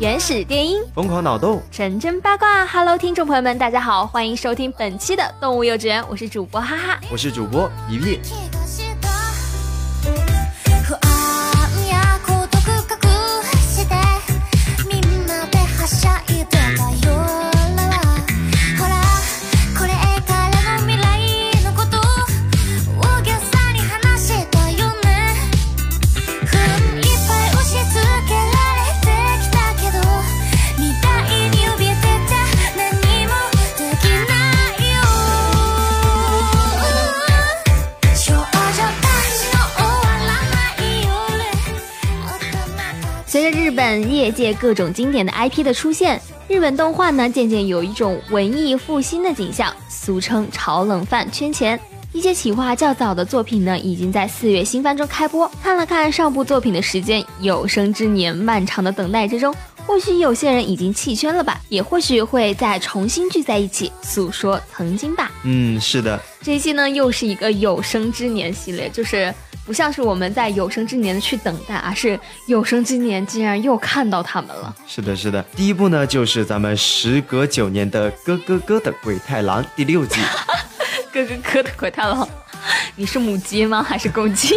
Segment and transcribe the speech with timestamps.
[0.00, 2.64] 原始电音，疯狂脑洞，纯真八卦。
[2.64, 8.20] Hello，听众朋友们，大家好，欢迎收听本期的动物幼稚园，我是主播哈哈，我是主播皮皮。
[43.68, 51.78] 日本业界各种经典的 IP 的出现，日本动画呢渐渐有一种文艺复兴的景象，俗称炒冷饭圈钱。
[52.14, 55.46] 一些企划较早的作品呢，已经在四月新番中开播。
[55.62, 59.54] 看了看上部作品的时间，有生之年漫长的等待之中，
[59.86, 65.30] 或许有些人已经弃圈了吧，也或许会再重新聚在一起诉说曾经吧。
[65.44, 69.30] 嗯，是的，这一期呢又是一个有生之年系列，就是。
[69.68, 74.74] 不像是我们在有生之年去等待，而是有生之年竟然又看到他们了。
[74.86, 75.42] 是的，是的。
[75.54, 80.22] 第一部呢，就是咱们时隔九年的《咯咯咯的鬼太郎》第六季，
[81.12, 82.26] 《咯咯咯的鬼太郎》。
[82.96, 83.82] 你是母鸡吗？
[83.82, 84.54] 还是公鸡？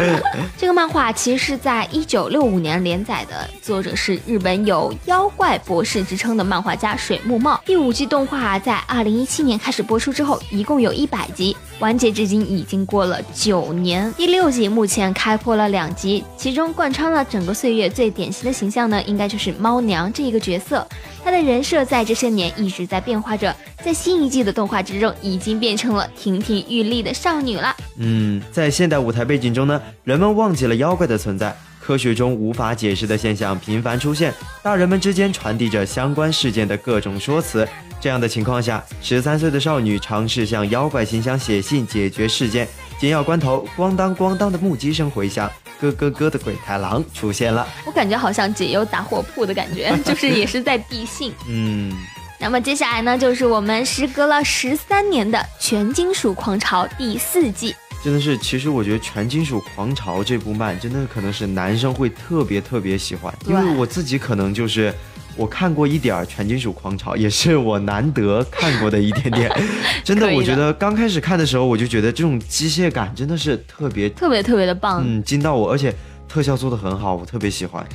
[0.56, 7.60] 这个漫画其实是在一九六五年连载的，作者是日本有“妖怪博士”之称的漫画家水木茂。
[7.64, 14.12] 第五季动画在二零一七年开始播出之后，一共有一百集，完结至今已经过了九年。
[14.14, 20.86] 第六季目前开播了两集，其中贯穿了整个岁月最典型的形象呢，应该就是猫娘这一个角色。
[21.24, 23.54] 她的人设在这些年一直在变化着，
[23.86, 27.72] 在新一季的动画之中，已经变成了亭亭玉立的少女了。
[27.98, 37.64] 嗯，在现代舞台背景中呢，人们忘记了妖怪的存在，科学中无法解释的现象频繁出现，大人们之间传递着相关事件的各种说辞。
[38.00, 42.66] 这样的情况下，十三岁的少女尝试向妖怪信箱写信解决事件，
[42.98, 45.48] 紧要关头，咣当咣当的目击声回响。
[45.78, 51.32] 咯咯咯的鬼太郎出现了，我感觉好像解忧杂货铺的感觉， 就是也是在递信。
[51.46, 51.92] 嗯，
[52.38, 57.74] 那么接下来呢，就是我们时隔了十三年的《全金属狂潮》第四季。
[58.04, 64.94] 真的是，其实我觉得《全金属狂潮》这部漫真的可能是男生会特别特别喜欢，因为我自己可能就是。
[65.38, 69.52] 我看过一点儿《全金属狂潮》，也是我难得看过的一点点。
[70.02, 75.94] 真的，我觉得刚开始看的时候，我就觉得这种机械感真的是特别特别特别的棒，嗯，惊到我，而且
[76.26, 77.86] 特效做的很好，我特别喜欢。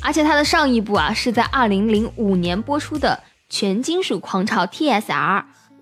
[0.00, 3.16] 而且它的上一部啊，是在二零零五年播出的
[3.50, 5.02] 《全金属狂潮 TSR》，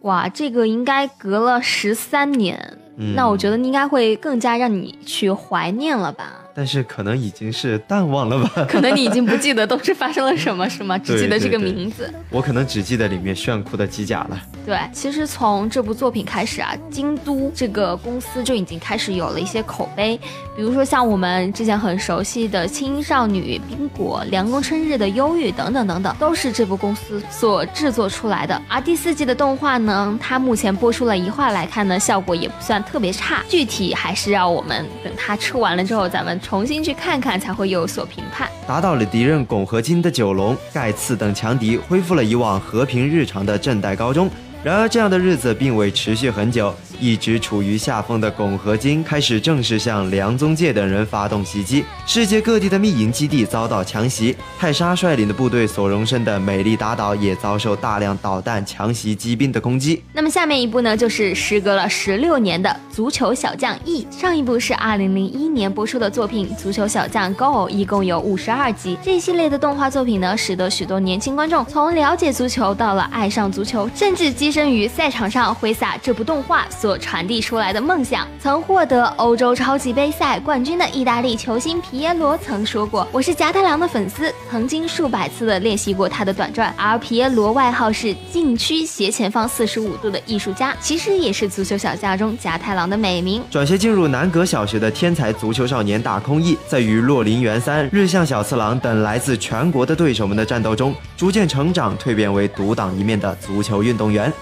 [0.00, 2.78] 哇，这个应该隔了十三年，
[3.14, 6.32] 那我觉得应该会更加让你去怀念了吧。
[6.58, 8.64] 但是可能已经是淡忘了吧？
[8.68, 10.98] 可能你已经不记得当时发生了什么，是吗？
[10.98, 12.12] 只记得这个名字。
[12.30, 14.36] 我可能只记得里面炫酷的机甲了。
[14.66, 20.18] 对，其实从这部作品开始啊，京都这个公司就已经开始有了一些口碑，
[20.56, 28.60] 比如说像我们之前很熟悉的轻音少女冰果、凉宫春日的忧郁等等等等，都是这部公司所制作出来的。
[28.68, 33.44] 而第四季的动画呢，它目前播出了一话来看呢，效果也不算特别差。
[33.48, 36.36] 具体还是要我们等它出完了之后，咱们。
[36.48, 38.48] 重新去看看才会有所评判。
[38.66, 44.30] 打倒了敌人巩合金的九龙、盖茨等强敌，恢复了以往和平日常的正代高中。
[44.64, 46.74] 然而，这样的日子并未持续很久。
[47.00, 60.02] 一直处于下风的汞合金开始正式向梁宗介等人发动袭击，世界各地的密营基地遭到强袭，泰莎率领的部队所容身的美丽达岛也遭受大量导弹强袭机兵的攻击。
[60.12, 68.98] 那么下面一部呢，就是时隔了十六年的《足球小将 E》，上一部是二零零一年播出的作品《足球小将 Go》，一共有五十二集。
[69.02, 74.58] 这一系列的动画作品呢，使得许多年轻观众从了解足球到了爱上足球，甚至跻身。
[74.58, 78.26] 身于赛场上挥洒这部动画所所传递出来的梦想。
[78.40, 93.42] 曾获得欧洲超级杯赛冠军的意大利球星皮耶罗曾说过：“我是夹太郎的粉丝，曾经数百次的练习过他的短传。”而皮耶罗外号是禁区斜前方四十五度的艺术家，其实也是足球小将中夹太郎的美名。
[93.50, 104.32] 转学进入南阁小学的天才足球少年大空翼，在与洛林元三、日向小次郎等来自全国的对手们的战斗中，逐渐成长，蜕变为独当一面的足球运动员。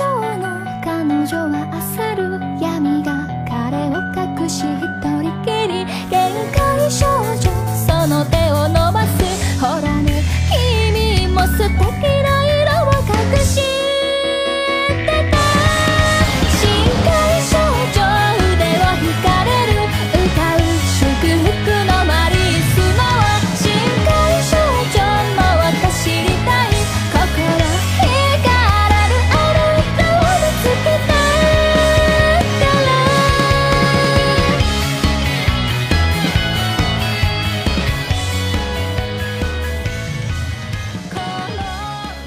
[0.00, 1.79] 少の彼女は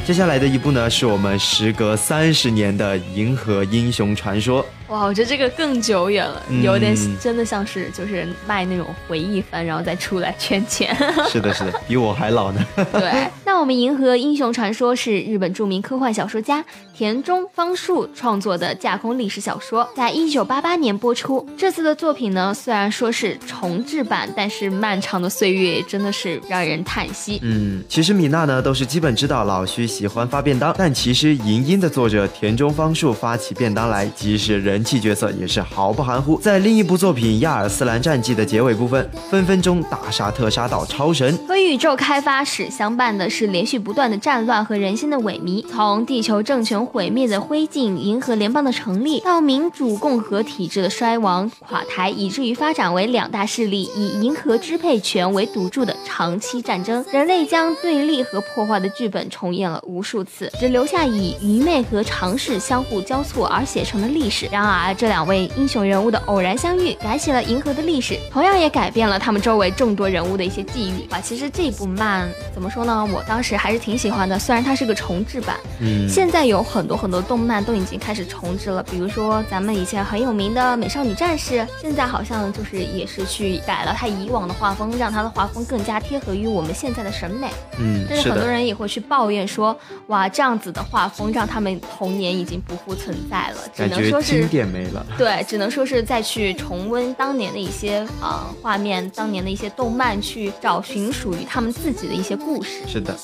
[0.05, 4.61] 接下来的一部呢，是我们时隔三十年的《银河英雄传说》。
[4.89, 10.95] 哇，我觉得这个更久远了，有点真的像是就是卖那种回忆番，然后再出来圈钱。
[11.31, 12.63] 是的，是的，比我还老呢。
[12.91, 16.63] 对，那我们《银河英雄传说》是日本著名科幻小说家
[16.93, 21.47] 田中芳树创作的架空历史小说，在一九八八年播出。
[21.57, 27.39] 这次的作品呢，虽然说是重制版，但是漫长的岁月真的是让人叹息。
[27.41, 34.72] 嗯，其实米娜呢，都是基本知道老徐喜欢发便当，但其实《银鹰》的作者田中芳树发起便当来，即使人。
[34.73, 41.37] 人气角色也是毫不含糊，在另一部作品《亚尔斯兰战记》的结尾部分，分分钟大杀特杀到超神。
[41.47, 57.05] 和宇宙开发史相伴的是连续不断的战乱和人心的萎靡，从地球政权毁灭的灰烬、银河联邦的成立，到民主共和体制的衰亡垮台，以至于发展为两大势力以银河支配权为赌注的长期战争。
[57.11, 64.49] 人类将对立和破坏的剧本重演了无数次，只留下以愚昧和尝试相互交错而写成的历史。
[64.51, 64.83] 然而。
[64.83, 71.21] 而这两位英雄人物的偶然相遇，改写了银河的历史，同样也改变了他们周围众多人物的一些际遇啊。
[71.21, 73.07] 其实这部漫怎么说呢？
[73.13, 75.55] 我当时还是挺喜欢的，虽然它是个重制版。
[75.79, 87.47] 嗯，现在有很多很多动漫都已经开始重置了，比如说咱们以前很有名的《美少女战士》，现在好像就是也是去改了它以往的画风，让它的画风更加贴合于我们现在的审美。
[87.77, 89.77] 嗯，但是很多人也会去抱怨说，
[90.07, 94.49] 哇，这样子的画风让他们童年已经不复存在了，只能说是。
[94.61, 102.81] 没了，对，只能说是再去重温当年的一些啊画面，当年的一些动漫，去找寻属于他们自己的一些故事。
[102.85, 103.17] 是的。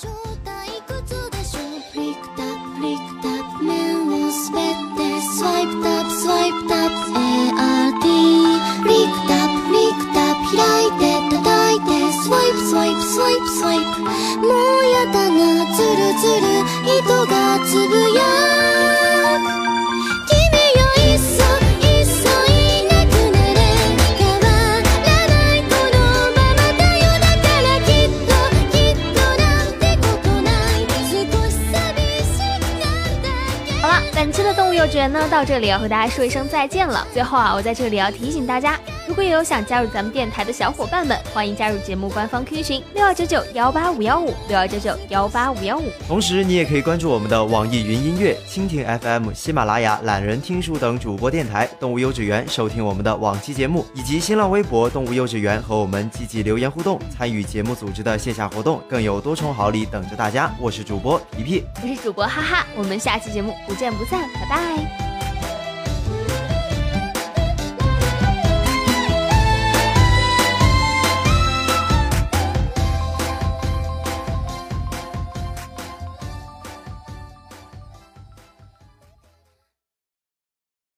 [35.11, 37.05] 那到这里要和大家说一声再见了。
[37.11, 38.79] 最后啊，我在这里要提醒大家，
[39.19, 45.83] 果有想加入咱们电台的小伙伴们，欢迎加入节目官方 QQ 群六二九九幺八五幺五六二九九幺八五幺五。
[46.07, 60.49] 同时，你也可以关注我们的网易云音乐、蜻蜓 FM、喜马拉雅、懒人听书等主播电台动物幼稚园，收听我们的往期节目，以及新浪微博动物幼稚园和我们积极留言互动，参与节目组织的线下活动，更有多重好礼等着大家。
[60.61, 65.08] 我是主播皮皮，我是主播哈哈，我们下期节目不见不散，拜拜。